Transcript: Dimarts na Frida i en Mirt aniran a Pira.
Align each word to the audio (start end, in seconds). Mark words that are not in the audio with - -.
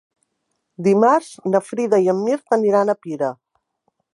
Dimarts 0.87 1.27
na 1.55 1.61
Frida 1.67 1.99
i 2.07 2.09
en 2.15 2.25
Mirt 2.31 2.57
aniran 2.59 2.91
a 2.91 2.97
Pira. 3.05 3.31